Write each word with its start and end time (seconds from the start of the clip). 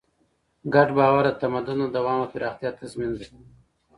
ګډ 0.73 0.87
باور 0.97 1.25
د 1.31 1.35
تمدن 1.41 1.79
د 1.81 1.85
دوام 1.95 2.19
او 2.23 2.31
پراختیا 2.33 2.69
تضمین 2.79 3.11
دی. 3.19 3.27